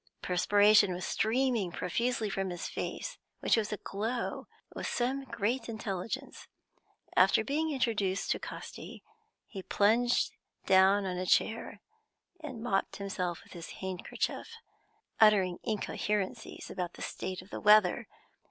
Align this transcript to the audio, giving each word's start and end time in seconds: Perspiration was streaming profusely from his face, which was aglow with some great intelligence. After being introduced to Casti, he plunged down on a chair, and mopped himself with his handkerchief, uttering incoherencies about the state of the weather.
Perspiration 0.23 0.95
was 0.95 1.05
streaming 1.05 1.71
profusely 1.71 2.27
from 2.27 2.49
his 2.49 2.67
face, 2.67 3.19
which 3.39 3.55
was 3.55 3.71
aglow 3.71 4.47
with 4.73 4.87
some 4.87 5.25
great 5.25 5.69
intelligence. 5.69 6.47
After 7.15 7.43
being 7.43 7.71
introduced 7.71 8.31
to 8.31 8.39
Casti, 8.39 9.03
he 9.45 9.61
plunged 9.61 10.31
down 10.65 11.05
on 11.05 11.17
a 11.19 11.27
chair, 11.27 11.81
and 12.39 12.63
mopped 12.63 12.95
himself 12.95 13.43
with 13.43 13.53
his 13.53 13.73
handkerchief, 13.81 14.55
uttering 15.19 15.59
incoherencies 15.61 16.71
about 16.71 16.93
the 16.93 17.03
state 17.03 17.43
of 17.43 17.51
the 17.51 17.61
weather. 17.61 18.07